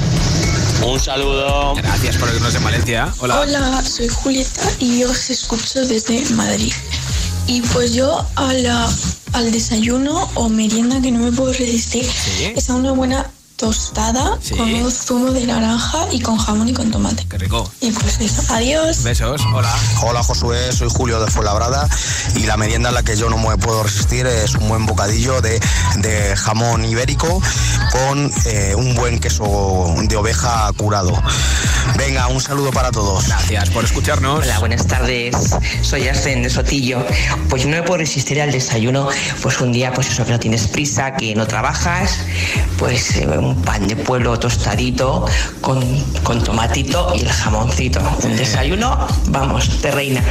Un 0.86 1.00
saludo. 1.00 1.76
Gracias 1.76 2.18
por 2.18 2.30
irnos 2.34 2.54
de 2.54 2.60
Valencia. 2.60 3.14
Hola. 3.20 3.42
Hola, 3.42 3.84
soy 3.84 4.08
Julieta 4.08 4.62
y 4.80 5.04
os 5.04 5.30
escucho 5.30 5.86
desde 5.86 6.24
Madrid. 6.32 6.74
Y 7.48 7.62
pues 7.62 7.94
yo 7.94 8.26
a 8.36 8.54
la- 8.54 8.90
al 9.34 9.52
desayuno 9.52 10.30
o 10.36 10.50
merienda 10.50 11.02
que 11.02 11.12
no 11.12 11.20
me 11.20 11.32
puedo 11.32 11.52
resistir 11.54 12.08
es 12.56 12.70
a 12.70 12.76
una 12.76 12.92
buena 12.92 13.30
tostada 13.60 14.38
Sí. 14.42 14.56
con 14.56 14.74
un 14.74 14.90
zumo 14.90 15.32
de 15.32 15.46
naranja 15.46 16.08
y 16.12 16.22
con 16.22 16.38
jamón 16.38 16.70
y 16.70 16.74
con 16.74 16.90
tomate. 16.92 17.26
Qué 17.30 17.38
rico. 17.38 17.70
Y 17.82 17.92
pues 17.92 18.20
eso, 18.22 18.42
adiós. 18.54 19.04
Besos. 19.04 19.42
Hola. 19.54 19.76
Hola 20.02 20.24
Josué, 20.24 20.72
soy 20.72 20.88
Julio 20.90 21.20
de 21.20 21.30
Fuenlabrada 21.30 21.88
y 22.36 22.46
la 22.46 22.56
merienda 22.56 22.88
a 22.90 22.92
la 22.94 23.04
que 23.04 23.18
yo 23.18 23.30
no 23.30 23.38
me 23.38 23.58
puedo 23.58 23.84
resistir 23.84 24.26
es 24.28 24.56
un 24.56 24.70
buen 24.70 24.86
bocadillo 24.86 25.42
de, 25.42 25.60
de 25.98 26.36
jamón 26.38 26.86
ibérico 26.86 27.42
con 27.92 28.32
eh, 28.46 28.74
un 28.78 28.96
buen 28.96 29.20
queso 29.20 29.94
de 30.08 30.16
oveja 30.16 30.72
curado. 30.78 31.12
Venga, 31.98 32.28
un 32.28 32.40
saludo 32.40 32.72
para 32.72 32.92
todos. 32.92 33.28
Gracias 33.28 33.70
por 33.72 33.84
escucharnos. 33.84 34.44
Hola, 34.46 34.60
buenas 34.60 34.88
tardes. 34.88 35.36
Soy 35.82 36.08
Arsen 36.08 36.44
de 36.44 36.50
Sotillo. 36.50 37.06
Pues 37.50 37.66
no 37.66 37.72
me 37.72 37.84
puedo 37.84 37.98
resistir 37.98 38.42
al 38.42 38.52
desayuno. 38.52 39.10
Pues 39.42 39.60
un 39.60 39.74
día, 39.74 39.92
pues 39.94 40.08
eso, 40.10 40.24
que 40.26 40.32
no 40.32 40.40
tienes 40.40 40.68
prisa, 40.68 41.16
que 41.16 41.36
no 41.36 41.46
trabajas. 41.48 42.20
Pues 42.78 43.16
eh, 43.18 43.28
un 43.50 43.62
pan 43.64 43.88
de 43.88 43.96
pueblo 43.96 44.38
tostadito 44.38 45.26
con, 45.62 45.82
con 46.24 46.44
tomatito 46.44 47.12
y 47.16 47.22
el 47.22 47.30
jamoncito. 47.30 48.00
Un 48.24 48.38
desayuno, 48.38 49.08
vamos, 49.28 49.82
de 49.82 49.92
reina. 49.92 50.24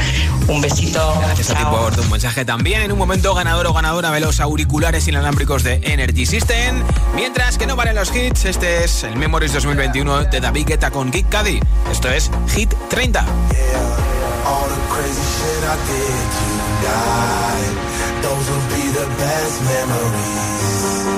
Un 0.46 0.60
besito. 0.60 1.14
Gracias 1.20 1.50
a 1.50 1.54
ti 1.54 1.64
por 1.64 1.94
tu 1.94 2.04
mensaje 2.04 2.44
también. 2.44 2.82
En 2.82 2.92
un 2.92 2.98
momento, 2.98 3.34
ganador 3.34 3.66
o 3.66 3.72
ganadora 3.72 4.10
de 4.12 4.20
los 4.20 4.40
auriculares 4.40 5.08
inalámbricos 5.08 5.64
de 5.64 5.80
Energy 5.82 6.26
System. 6.26 6.82
Mientras 7.14 7.58
que 7.58 7.66
no 7.66 7.74
valen 7.76 7.96
los 7.96 8.14
hits, 8.14 8.44
este 8.44 8.84
es 8.84 9.02
el 9.02 9.16
Memories 9.16 9.52
2021 9.52 10.24
de 10.24 10.40
David 10.40 10.66
Guetta 10.66 10.90
con 10.90 11.10
Kid 11.10 11.26
Cudi. 11.26 11.60
Esto 11.90 12.08
es 12.08 12.30
Hit 12.54 12.72
30. 12.88 13.20
All 13.20 14.68
the 14.68 14.80
crazy 14.88 15.20
shit 15.20 15.64
I 15.64 15.76
did 15.88 16.28
tonight. 16.38 17.78
Those 18.22 18.50
will 18.50 18.66
be 18.70 18.84
the 18.92 19.06
best 19.18 19.62
memories. 19.64 21.17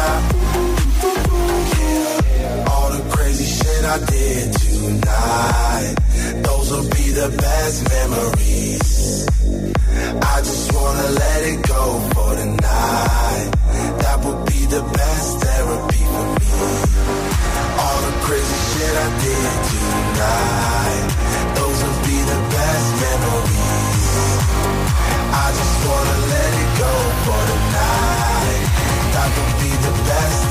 All 2.70 2.88
the 2.92 3.02
crazy 3.10 3.44
shit 3.44 3.84
I 3.84 3.98
did 4.14 4.52
tonight. 4.52 5.94
Those 6.44 6.70
will 6.70 6.88
be 6.98 7.06
the 7.20 7.28
best 7.36 7.78
memories. 7.96 9.26
I 10.22 10.36
just 10.38 10.72
wanna 10.72 11.08
let 11.22 11.42
it 11.52 11.62
go 11.66 11.82
for 12.14 12.30
the 12.36 12.46
night. 12.46 13.50
That 14.02 14.16
would 14.24 14.40
be 14.46 14.60
the 14.76 14.82
best 14.82 15.40
therapy 15.44 16.02
for 16.14 16.26
me. 16.38 16.50
All 17.82 18.00
the 18.06 18.14
crazy 18.26 18.60
shit 18.70 18.94
I 19.06 19.08
did 19.24 19.52
tonight. 19.72 20.83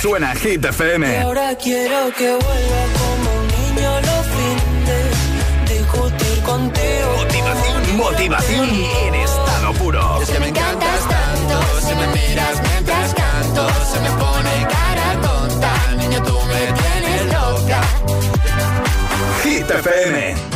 Suena 0.00 0.34
Hit 0.34 0.64
FM. 0.64 1.10
Y 1.10 1.16
ahora 1.16 1.54
quiero 1.56 2.12
que 2.16 2.30
vuelva 2.30 2.82
como 2.98 3.40
un 3.40 3.46
niño 3.48 4.00
los 4.00 4.26
fines. 4.34 5.78
Discutir 5.78 6.42
contigo. 6.42 7.16
Motivación, 7.16 7.96
motivación 7.96 8.68
en 9.06 9.14
estado 9.14 9.72
puro. 9.74 10.22
Es 10.22 10.30
que 10.30 10.40
me 10.40 10.48
encantas 10.48 11.08
tanto, 11.08 11.80
si 11.80 11.94
me 11.94 12.06
miras 12.08 12.62
mientras 12.62 13.14
canto, 13.14 13.68
se 13.92 14.00
me 14.00 14.10
pone 14.10 14.66
cara 14.68 15.20
tonta, 15.22 15.72
niño 15.96 16.22
tú 16.22 16.38
me 16.46 16.72
tienes 16.72 17.32
loca. 17.32 17.80
Hit 19.42 19.70
FM. 19.70 20.55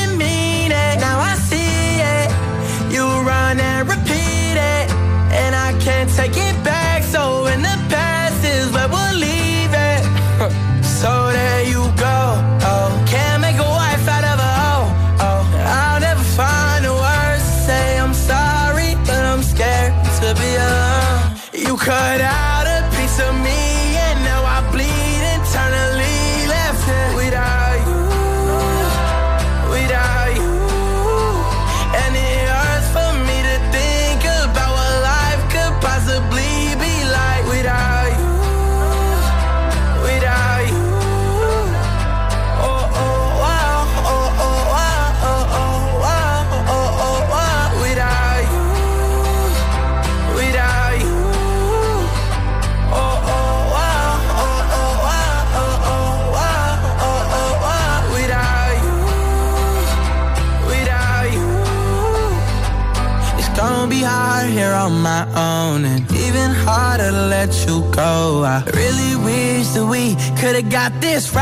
got 70.61 70.91
this 71.01 71.33
right. 71.33 71.40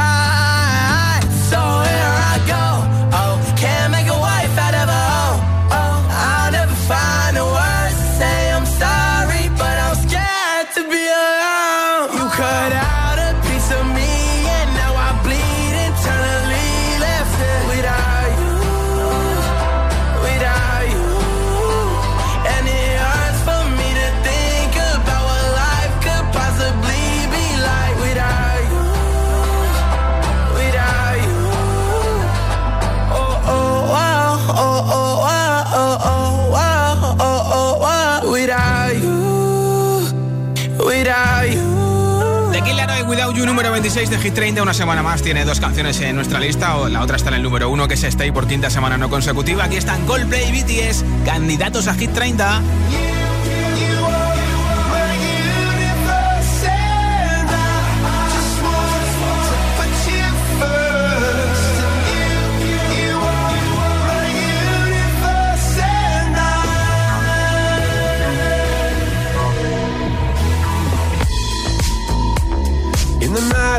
30. 44.39 44.61
Una 44.61 44.73
semana 44.73 45.03
más 45.03 45.21
tiene 45.21 45.43
dos 45.43 45.59
canciones 45.59 45.99
en 45.99 46.15
nuestra 46.15 46.39
lista. 46.39 46.87
La 46.87 47.01
otra 47.01 47.17
está 47.17 47.27
en 47.27 47.35
el 47.35 47.43
número 47.43 47.69
1, 47.69 47.89
que 47.89 47.95
es 47.95 48.03
Stay 48.05 48.31
por 48.31 48.47
quinta 48.47 48.69
semana 48.69 48.97
no 48.97 49.09
consecutiva. 49.09 49.65
Aquí 49.65 49.75
están 49.75 50.05
Coldplay 50.05 50.47
y 50.47 50.63
BTS, 50.63 51.03
candidatos 51.25 51.89
a 51.89 51.93
Hit 51.93 52.13
30. 52.13 52.61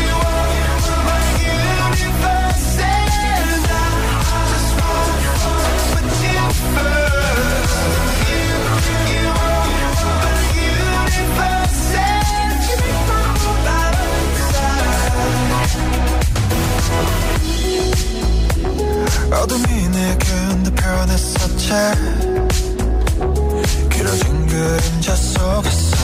변했었지 21.70 21.70
길어진 23.90 24.46
그림자 24.46 25.14
속에서 25.14 25.96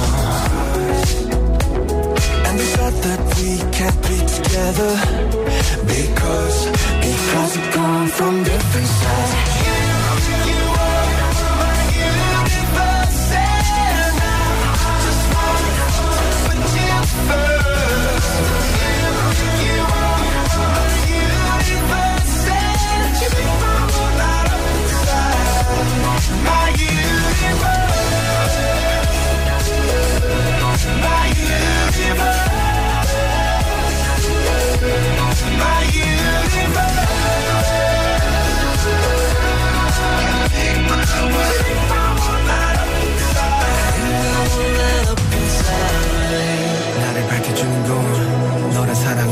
And 2.46 2.58
they 2.58 2.66
said 2.66 2.94
that 3.02 3.20
we 3.36 3.58
can't 3.70 4.00
be 4.02 4.18
together 4.26 4.92
Because, 5.86 6.66
because 7.00 7.56
we've 7.56 7.70
come 7.72 8.06
from 8.08 8.44
different 8.44 8.86
sides 8.86 9.34
You, 10.28 10.65
you 10.65 10.65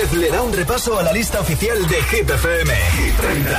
Le 0.00 0.30
da 0.30 0.40
un 0.40 0.50
repaso 0.50 0.98
a 0.98 1.02
la 1.02 1.12
lista 1.12 1.40
oficial 1.40 1.86
de 1.86 2.02
Hit 2.02 2.30
FM. 2.30 2.70
Hit 2.70 3.14
30. 3.16 3.50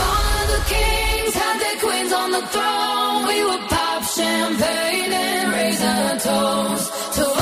All 0.00 0.46
the 0.46 0.62
kings 0.66 1.34
had 1.34 1.60
their 1.60 1.78
queens 1.78 2.12
on 2.12 2.30
the 2.32 2.40
throne. 2.48 3.26
We 3.28 3.44
would 3.44 3.68
pop 3.68 4.02
champagne 4.02 5.12
and 5.12 5.52
raise 5.52 5.82
a 5.82 6.18
toast 6.18 7.33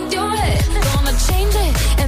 with 0.00 0.12
your 0.12 0.28
head. 0.28 0.60
Gonna 0.94 1.16
change 1.28 1.54
it 1.54 2.05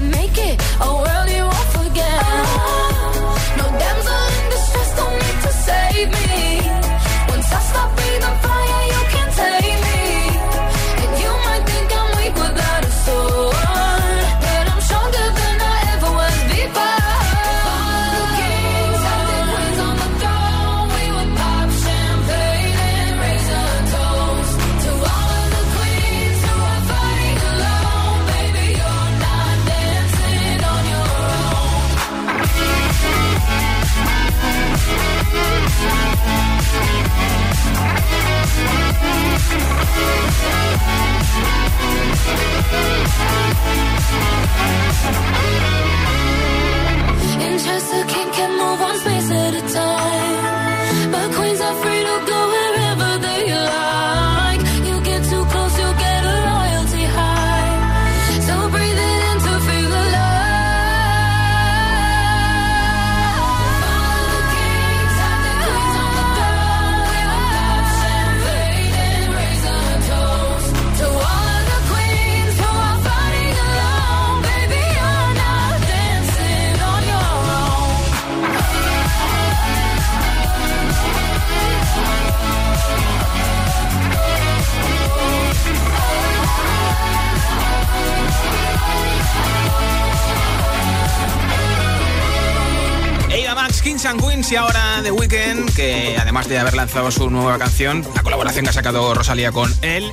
Kings 93.99 94.07
and 94.07 94.23
Queens 94.25 94.53
y 94.53 94.55
ahora 94.55 95.01
The 95.03 95.11
Weeknd, 95.11 95.75
que 95.75 96.17
además 96.21 96.47
de 96.47 96.57
haber 96.57 96.75
lanzado 96.75 97.11
su 97.11 97.31
nueva 97.31 97.59
canción, 97.59 98.07
la 98.15 98.23
colaboración 98.23 98.65
que 98.65 98.71
ha 98.71 98.73
sacado 98.73 99.13
Rosalía 99.13 99.51
con 99.51 99.75
él, 99.83 100.09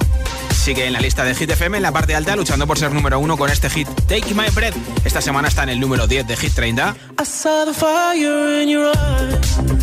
sigue 0.52 0.88
en 0.88 0.94
la 0.94 1.00
lista 1.00 1.24
de 1.24 1.36
Hit 1.36 1.52
FM 1.52 1.78
en 1.78 1.84
la 1.84 1.92
parte 1.92 2.16
alta, 2.16 2.36
luchando 2.36 2.66
por 2.66 2.80
ser 2.80 2.92
número 2.92 3.20
uno 3.20 3.38
con 3.38 3.52
este 3.52 3.70
hit 3.70 3.88
Take 4.08 4.34
My 4.34 4.50
Breath. 4.56 4.76
Esta 5.04 5.22
semana 5.22 5.50
está 5.50 5.62
en 5.62 5.70
el 5.70 5.80
número 5.80 6.08
10 6.08 6.26
de 6.26 6.36
Hit 6.36 6.54
30. 6.56 6.96
I 7.22 7.26
saw 7.26 7.64
the 7.64 7.76
fire 7.76 8.64
in 8.64 8.70
your 8.70 8.88
eyes. 8.88 9.75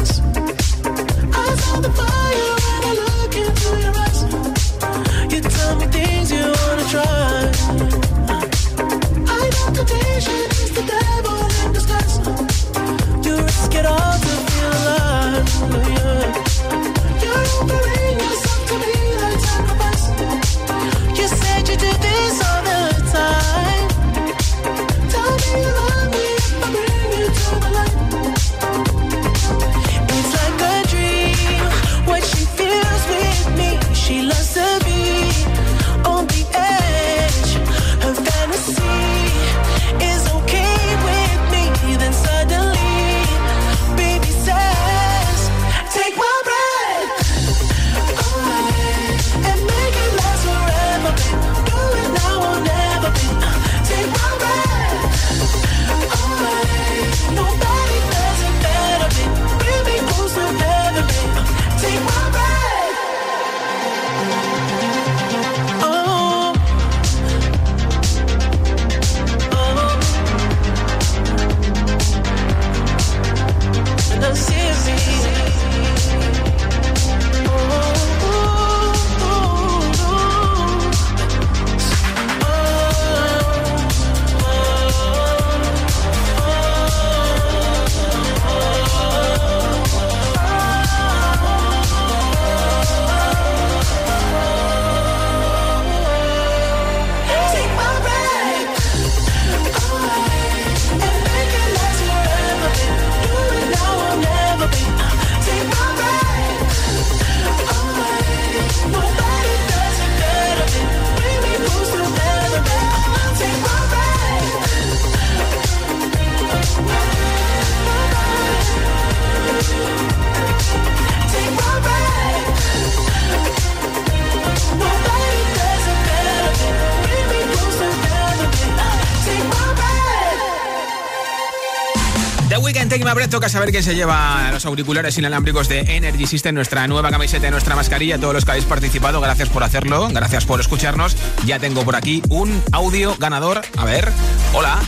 Breath 133.15 133.31
toca 133.31 133.49
saber 133.49 133.71
quién 133.71 133.83
se 133.83 133.95
lleva 133.95 134.51
los 134.53 134.65
auriculares 134.65 135.19
inalámbricos 135.19 135.69
de 135.69 135.81
Energy 135.81 136.27
System, 136.27 136.55
nuestra 136.55 136.87
nueva 136.87 137.11
camiseta, 137.11 137.51
nuestra 137.51 137.77
mascarilla. 137.77 138.19
Todos 138.19 138.33
los 138.33 138.45
que 138.45 138.53
habéis 138.53 138.65
participado, 138.65 139.21
gracias 139.21 139.51
por 139.51 139.63
hacerlo, 139.63 140.09
gracias 140.09 140.47
por 140.47 140.61
escucharnos. 140.61 141.17
Ya 141.45 141.59
tengo 141.59 141.85
por 141.85 141.95
aquí 141.95 142.23
un 142.31 142.63
audio 142.73 143.15
ganador. 143.19 143.61
A 143.77 143.85
ver, 143.85 144.11
hola. 144.55 144.79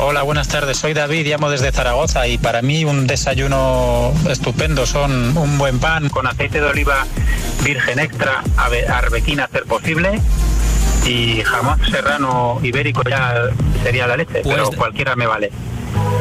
Hola, 0.00 0.22
buenas 0.22 0.48
tardes. 0.48 0.78
Soy 0.78 0.94
David, 0.94 1.26
llamo 1.26 1.48
desde 1.48 1.70
Zaragoza 1.70 2.26
y 2.26 2.38
para 2.38 2.60
mí 2.60 2.84
un 2.84 3.06
desayuno 3.06 4.12
estupendo 4.28 4.84
son 4.84 5.36
un 5.36 5.58
buen 5.58 5.78
pan 5.78 6.08
con 6.08 6.26
aceite 6.26 6.60
de 6.60 6.66
oliva 6.66 7.06
virgen 7.62 8.00
extra, 8.00 8.42
arbequina 8.56 9.44
hacer 9.44 9.64
posible 9.64 10.20
y 11.06 11.42
jamón 11.42 11.78
serrano 11.90 12.58
ibérico 12.62 13.02
ya 13.08 13.50
sería 13.82 14.06
la 14.06 14.16
leche, 14.16 14.40
pero 14.42 14.64
pues 14.66 14.76
cualquiera 14.76 15.16
me 15.16 15.26
vale. 15.26 15.50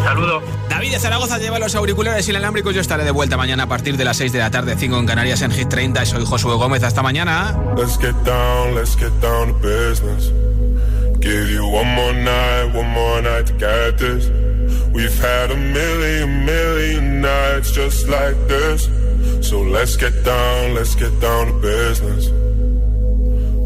Saludos. 0.03 0.43
David 0.69 0.91
de 0.91 0.99
Zaragoza 0.99 1.37
lleva 1.37 1.59
los 1.59 1.75
auriculares 1.75 2.27
inalámbricos. 2.27 2.73
Yo 2.73 2.81
estaré 2.81 3.03
de 3.03 3.11
vuelta 3.11 3.37
mañana 3.37 3.63
a 3.63 3.67
partir 3.67 3.97
de 3.97 4.05
las 4.05 4.17
6 4.17 4.33
de 4.33 4.39
la 4.39 4.51
tarde, 4.51 4.75
5 4.77 4.97
en 4.97 5.05
Canarias 5.05 5.41
en 5.41 5.51
Hit 5.51 5.69
30. 5.69 6.05
Soy 6.05 6.25
Josué 6.25 6.55
Gómez. 6.55 6.83
Hasta 6.83 7.01
mañana. 7.01 7.57
Let's 7.77 7.97
get 7.97 8.15
down, 8.25 8.75
let's 8.75 8.95
get 8.95 9.11
down 9.21 9.47
to 9.49 9.53
business. 9.59 10.31
Give 11.19 11.51
you 11.51 11.63
one 11.65 11.87
more 11.95 12.13
night, 12.13 12.73
one 12.73 12.89
more 12.89 13.21
night 13.21 13.45
to 13.45 13.53
get 13.53 13.97
this. 13.99 14.29
We've 14.91 15.17
had 15.21 15.51
a 15.51 15.55
million, 15.55 16.45
million 16.45 17.21
nights 17.21 17.71
just 17.71 18.07
like 18.07 18.35
this. 18.47 18.89
So 19.41 19.61
let's 19.61 19.95
get 19.95 20.23
down, 20.23 20.73
let's 20.73 20.95
get 20.95 21.19
down 21.21 21.47
to 21.47 21.53
business. 21.61 22.29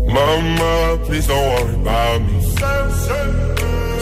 Mama, 0.08 1.00
please 1.06 1.28
don't 1.28 1.38
worry 1.38 1.76
about 1.76 2.22
me. 2.22 3.55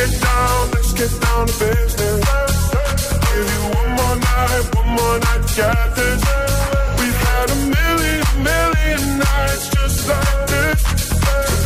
Get 0.00 0.18
down, 0.22 0.70
let's 0.70 0.92
get 0.94 1.20
down 1.20 1.46
to 1.46 1.52
business. 1.58 2.24
Give 3.34 3.48
you 3.52 3.64
one 3.76 3.90
more 3.98 4.16
night, 4.16 4.74
one 4.74 4.88
more 4.96 5.18
night 5.18 5.44
get 5.54 5.94
this. 5.94 6.22
We've 6.98 7.20
had 7.28 7.50
a 7.50 7.58
million, 7.76 8.24
million 8.42 9.18
nights 9.18 9.68
just 9.68 10.08
like 10.08 10.46
this. 10.46 10.80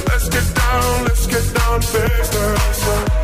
Let's 0.08 0.28
get 0.30 0.54
down, 0.56 1.04
let's 1.04 1.26
get 1.28 1.54
down 1.54 1.80
to 1.80 1.92
business. 1.92 3.23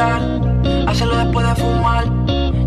despertar, 0.00 0.22
hacerlo 0.88 1.16
después 1.16 1.46
de 1.46 1.54
fumar. 1.54 2.04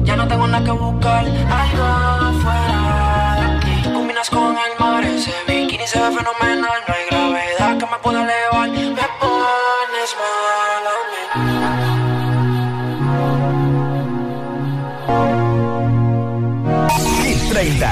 Ya 0.03 0.15
no 0.15 0.27
tengo 0.27 0.47
nada 0.47 0.63
que 0.63 0.71
buscar, 0.71 1.25
algo 1.25 2.39
fuera 2.41 3.59
de 3.83 3.93
combinas 3.93 4.29
con 4.29 4.55
el 4.57 4.79
mar, 4.79 5.03
ese 5.03 5.33
bikini 5.47 5.87
se 5.87 5.99
ve 5.99 6.05
fenomenal. 6.05 6.81
No 6.87 6.93
hay 6.93 7.05
gravedad 7.09 7.77
que 7.77 7.85
me 7.85 7.97
pueda 8.01 8.23
elevar, 8.23 8.69
me 8.69 9.07
pones 9.19 10.15
mal 10.21 10.87
a 10.91 10.95
mí. 11.09 11.21
Hit 17.23 17.39
30, 17.51 17.91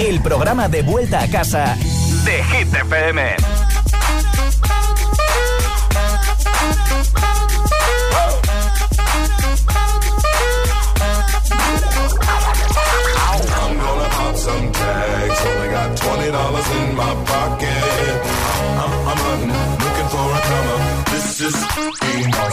el 0.00 0.20
programa 0.22 0.68
de 0.68 0.82
vuelta 0.82 1.22
a 1.22 1.28
casa 1.28 1.76
de 2.24 2.42
Hit 2.44 2.74
FM. 2.74 3.61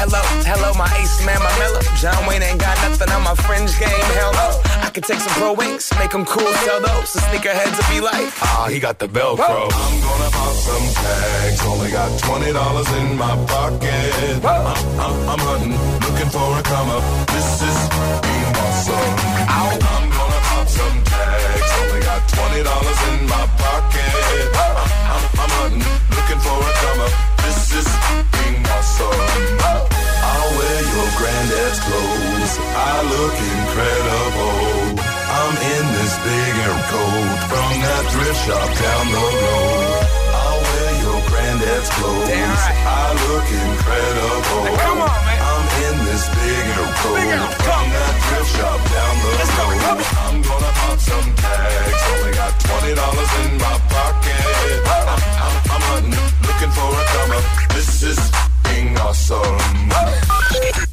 Hello, 0.00 0.24
hello, 0.48 0.72
my 0.80 0.88
ace 0.96 1.20
man, 1.26 1.36
my 1.44 1.52
mellow. 1.60 1.84
John 2.00 2.24
Wayne 2.24 2.40
ain't 2.40 2.58
got 2.58 2.72
nothing 2.88 3.12
on 3.12 3.20
my 3.20 3.34
fringe 3.44 3.76
game. 3.76 4.08
Hell 4.16 4.32
no. 4.32 4.48
I 4.80 4.88
could 4.88 5.04
take 5.04 5.20
some 5.20 5.34
pro 5.36 5.52
wings, 5.52 5.92
make 6.00 6.10
them 6.10 6.24
cool, 6.24 6.48
sell 6.64 6.80
those. 6.80 7.12
The 7.12 7.20
sneakerheads 7.28 7.76
will 7.76 7.90
be 7.92 8.00
like, 8.00 8.32
ah, 8.40 8.68
he 8.72 8.80
got 8.80 8.98
the 8.98 9.08
Velcro. 9.08 9.68
I'm 9.68 10.00
gonna 10.00 10.30
pop 10.32 10.56
some 10.56 10.88
tags. 11.04 11.60
Only 11.68 11.90
got 11.92 12.08
twenty 12.18 12.50
dollars 12.50 12.88
in 12.96 13.18
my 13.20 13.36
pocket. 13.44 14.40
I'm, 14.40 14.72
I'm, 15.04 15.36
I'm 15.36 15.42
hunting, 15.44 15.76
looking 15.76 16.30
for 16.32 16.48
a 16.48 16.62
come 16.64 16.88
up. 16.96 17.04
This 17.36 17.60
is 17.60 17.78
being 18.24 18.56
awesome. 18.56 19.12
I'm 19.52 20.08
gonna 20.16 20.40
pop 20.48 20.64
some 20.64 20.96
tags. 21.12 21.70
Only 21.76 22.00
got 22.00 22.24
twenty 22.24 22.62
dollars 22.64 23.00
in 23.12 23.28
my 23.28 23.44
pocket. 23.60 24.48
I'm, 24.56 25.09
I'm, 25.40 25.52
hunting, 25.56 25.84
looking 26.12 26.40
for 26.44 26.56
a 26.60 26.72
come 26.84 27.00
up. 27.00 27.14
This 27.44 27.60
is 27.80 27.88
being 28.36 28.60
awesome. 28.76 29.20
I'll 29.64 30.50
wear 30.52 30.80
your 30.84 31.08
granddad's 31.16 31.80
clothes. 31.80 32.52
I 32.76 32.94
look 33.08 33.36
incredible. 33.40 35.00
I'm 35.00 35.54
in 35.56 35.84
this 35.96 36.14
big 36.20 36.52
air 36.60 36.78
coat 36.92 37.38
from 37.48 37.70
that 37.80 38.04
thrift 38.12 38.40
shop 38.44 38.68
down 38.68 39.04
the 39.16 39.26
road. 39.40 40.04
I'll 40.36 40.60
wear 40.60 40.90
your 41.08 41.20
granddad's 41.32 41.90
clothes. 41.96 42.28
I 42.28 43.16
look 43.24 43.46
incredible. 43.48 44.64
come 44.76 45.00
on, 45.08 45.20
man. 45.24 45.40
I'm 45.40 45.59
in 45.88 45.96
this 46.04 46.24
big 46.28 46.64
room. 46.76 46.92
cold, 47.00 47.54
come. 47.64 47.88
That 47.90 48.14
thrift 48.26 48.50
shop 48.56 48.80
down 48.92 49.14
the 49.22 49.30
Let's 49.38 49.52
road. 49.56 49.78
Go. 49.80 49.92
I'm 50.24 50.36
gonna 50.42 50.72
pop 50.80 50.98
some 50.98 51.28
tags. 51.40 52.02
Only 52.12 52.32
got 52.36 52.52
twenty 52.60 52.92
dollars 52.94 53.32
in 53.42 53.50
my 53.64 53.76
pocket. 53.88 54.40
I'm, 54.86 55.08
I'm, 55.44 55.54
I'm 55.74 55.82
hunting, 55.90 56.26
looking 56.46 56.72
for 56.76 56.88
a 56.90 57.04
comer. 57.12 57.42
This 57.74 58.02
is 58.02 58.20
being 58.64 58.96
awesome. 58.98 60.89